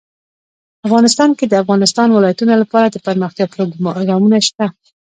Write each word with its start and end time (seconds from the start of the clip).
افغانستان 0.87 1.29
کې 1.37 1.45
د 1.47 1.49
د 1.53 1.61
افغانستان 1.63 2.07
ولايتونه 2.11 2.53
لپاره 2.61 2.87
دپرمختیا 2.89 3.45
پروګرامونه 3.53 4.37
شته. 4.47 4.65